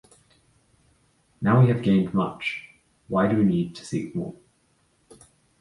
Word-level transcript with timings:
Now 1.41 1.61
we 1.61 1.67
have 1.67 1.83
gained 1.83 2.11
much: 2.11 2.69
why 3.07 3.27
do 3.27 3.37
we 3.37 3.43
need 3.43 3.75
to 3.75 3.85
seek 3.85 4.15
more? 4.15 4.33